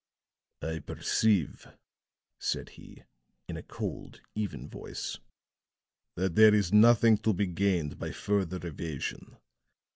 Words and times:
"I 0.63 0.79
perceive," 0.79 1.67
said 2.39 2.69
he, 2.69 3.03
in 3.47 3.55
a 3.55 3.61
cold, 3.61 4.21
even 4.33 4.67
voice, 4.67 5.19
"that 6.15 6.33
there 6.33 6.55
is 6.55 6.73
nothing 6.73 7.19
to 7.19 7.33
be 7.35 7.45
gained 7.45 7.99
by 7.99 8.09
further 8.11 8.65
evasion. 8.65 9.37